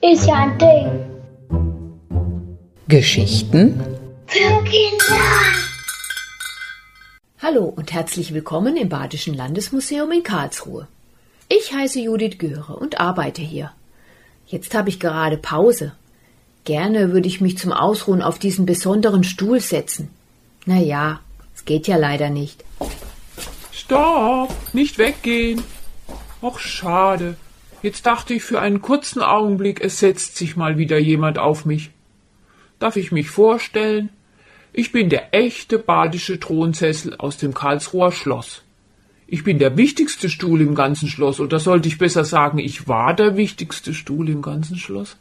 [0.00, 0.86] Ist ja ein Ding.
[2.86, 3.80] Geschichten
[4.26, 5.24] Für Kinder.
[7.42, 10.86] Hallo und herzlich willkommen im Badischen Landesmuseum in Karlsruhe.
[11.48, 13.72] Ich heiße Judith Göre und arbeite hier.
[14.46, 15.94] Jetzt habe ich gerade Pause.
[16.62, 20.10] Gerne würde ich mich zum Ausruhen auf diesen besonderen Stuhl setzen.
[20.64, 21.18] Na ja,
[21.56, 22.62] es geht ja leider nicht.
[23.88, 24.54] Stopp!
[24.74, 25.62] Nicht weggehen!
[26.42, 27.36] Och, schade.
[27.80, 31.90] Jetzt dachte ich für einen kurzen Augenblick, es setzt sich mal wieder jemand auf mich.
[32.80, 34.10] Darf ich mich vorstellen?
[34.74, 38.62] Ich bin der echte badische Thronsessel aus dem Karlsruher Schloss.
[39.26, 43.14] Ich bin der wichtigste Stuhl im ganzen Schloss, oder sollte ich besser sagen, ich war
[43.14, 45.16] der wichtigste Stuhl im ganzen Schloss?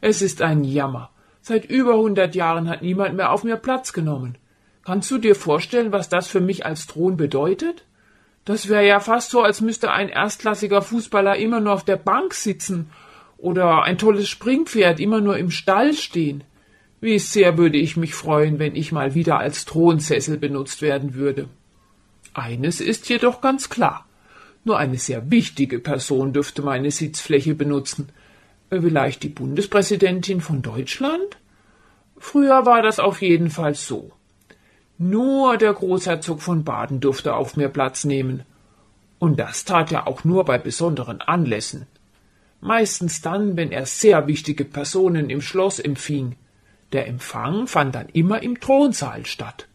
[0.00, 1.10] Es ist ein Jammer.
[1.42, 4.38] Seit über hundert Jahren hat niemand mehr auf mir Platz genommen.
[4.84, 7.84] Kannst du dir vorstellen, was das für mich als Thron bedeutet?
[8.44, 12.34] Das wäre ja fast so, als müsste ein erstklassiger Fußballer immer nur auf der Bank
[12.34, 12.90] sitzen
[13.38, 16.44] oder ein tolles Springpferd immer nur im Stall stehen.
[17.00, 21.48] Wie sehr würde ich mich freuen, wenn ich mal wieder als Thronsessel benutzt werden würde.
[22.34, 24.06] Eines ist jedoch ganz klar.
[24.64, 28.08] Nur eine sehr wichtige Person dürfte meine Sitzfläche benutzen.
[28.70, 31.38] Vielleicht die Bundespräsidentin von Deutschland?
[32.18, 34.12] Früher war das auf jeden Fall so.
[34.98, 38.44] Nur der Großherzog von Baden durfte auf mir Platz nehmen.
[39.18, 41.86] Und das tat er auch nur bei besonderen Anlässen.
[42.60, 46.36] Meistens dann, wenn er sehr wichtige Personen im Schloss empfing.
[46.92, 49.66] Der Empfang fand dann immer im Thronsaal statt.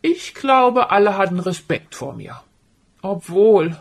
[0.00, 2.40] Ich glaube, alle hatten Respekt vor mir.
[3.02, 3.76] Obwohl,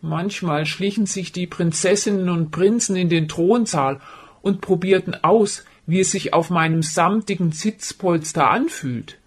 [0.00, 4.00] manchmal schlichen sich die Prinzessinnen und Prinzen in den Thronsaal
[4.42, 9.18] und probierten aus, wie es sich auf meinem samtigen Sitzpolster anfühlt.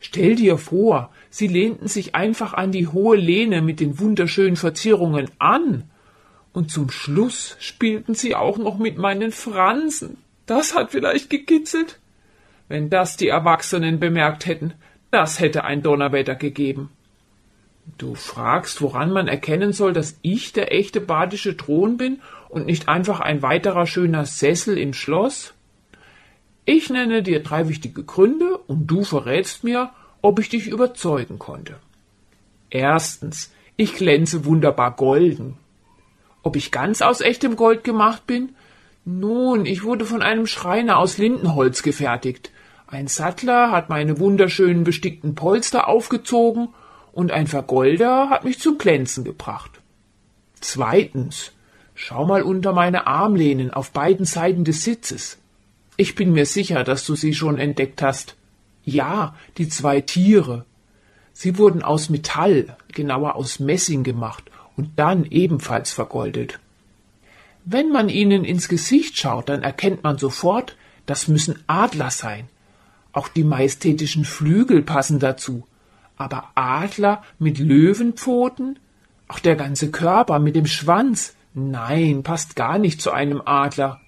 [0.00, 5.30] Stell dir vor, sie lehnten sich einfach an die hohe Lehne mit den wunderschönen Verzierungen
[5.38, 5.84] an.
[6.52, 10.18] Und zum Schluss spielten sie auch noch mit meinen Fransen.
[10.46, 11.98] Das hat vielleicht gekitzelt.
[12.68, 14.74] Wenn das die Erwachsenen bemerkt hätten,
[15.10, 16.90] das hätte ein Donnerwetter gegeben.
[17.96, 22.20] Du fragst, woran man erkennen soll, dass ich der echte badische Thron bin
[22.50, 25.54] und nicht einfach ein weiterer schöner Sessel im Schloss?
[26.66, 29.90] Ich nenne dir drei wichtige Gründe und du verrätst mir,
[30.22, 31.76] ob ich dich überzeugen konnte.
[32.70, 35.56] Erstens, ich glänze wunderbar golden.
[36.42, 38.50] Ob ich ganz aus echtem Gold gemacht bin?
[39.04, 42.52] Nun, ich wurde von einem Schreiner aus Lindenholz gefertigt.
[42.86, 46.68] Ein Sattler hat meine wunderschönen bestickten Polster aufgezogen
[47.12, 49.80] und ein Vergolder hat mich zum Glänzen gebracht.
[50.60, 51.52] Zweitens,
[51.94, 55.38] schau mal unter meine Armlehnen auf beiden Seiten des Sitzes.
[55.96, 58.37] Ich bin mir sicher, dass du sie schon entdeckt hast.
[58.88, 60.64] Ja, die zwei Tiere.
[61.34, 66.58] Sie wurden aus Metall, genauer aus Messing gemacht und dann ebenfalls vergoldet.
[67.66, 72.48] Wenn man ihnen ins Gesicht schaut, dann erkennt man sofort, das müssen Adler sein.
[73.12, 75.66] Auch die majestätischen Flügel passen dazu.
[76.16, 78.78] Aber Adler mit Löwenpfoten?
[79.28, 81.34] Auch der ganze Körper mit dem Schwanz?
[81.52, 84.00] Nein, passt gar nicht zu einem Adler.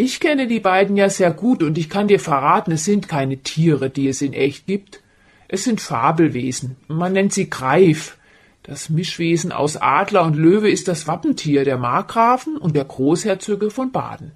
[0.00, 3.38] Ich kenne die beiden ja sehr gut und ich kann dir verraten, es sind keine
[3.38, 5.02] Tiere, die es in echt gibt.
[5.48, 6.76] Es sind Fabelwesen.
[6.86, 8.16] Man nennt sie Greif.
[8.62, 13.90] Das Mischwesen aus Adler und Löwe ist das Wappentier der Markgrafen und der Großherzöge von
[13.90, 14.30] Baden.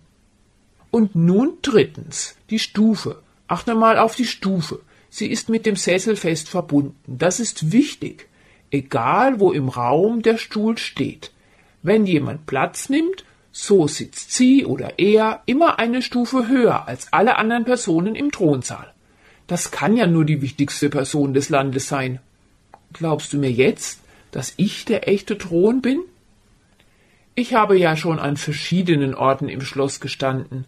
[0.91, 3.23] Und nun drittens, die Stufe.
[3.47, 4.81] Achte mal auf die Stufe.
[5.11, 6.97] Sie ist mit dem Sessel fest verbunden.
[7.07, 8.29] Das ist wichtig.
[8.73, 11.31] Egal, wo im Raum der Stuhl steht.
[11.85, 17.37] Wenn jemand Platz nimmt, so sitzt sie oder er immer eine Stufe höher als alle
[17.37, 18.93] anderen Personen im Thronsaal.
[19.47, 22.21] Das kann ja nur die wichtigste Person des Landes sein.
[22.95, 26.01] Glaubst du mir jetzt, dass ich der echte Thron bin?
[27.35, 30.65] Ich habe ja schon an verschiedenen Orten im Schloss gestanden.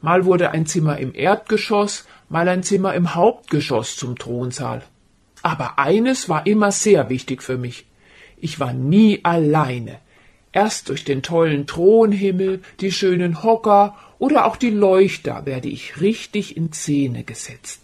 [0.00, 4.82] Mal wurde ein Zimmer im Erdgeschoss, mal ein Zimmer im Hauptgeschoss zum Thronsaal.
[5.42, 7.86] Aber eines war immer sehr wichtig für mich.
[8.36, 9.98] Ich war nie alleine.
[10.54, 16.56] Erst durch den tollen Thronhimmel, die schönen Hocker oder auch die Leuchter werde ich richtig
[16.56, 17.82] in Szene gesetzt.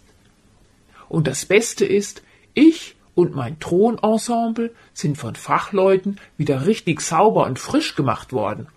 [1.08, 2.22] Und das Beste ist,
[2.54, 8.68] ich und mein Thronensemble sind von Fachleuten wieder richtig sauber und frisch gemacht worden.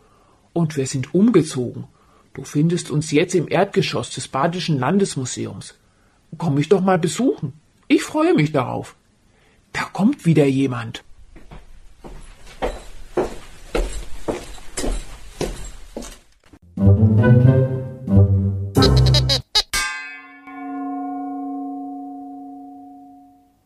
[0.54, 1.84] Und wir sind umgezogen.
[2.34, 5.76] Du findest uns jetzt im Erdgeschoss des Badischen Landesmuseums.
[6.40, 7.54] Komm mich doch mal besuchen.
[7.88, 8.96] Ich freue mich darauf.
[9.72, 11.04] Da kommt wieder jemand.
[17.04, 17.83] Música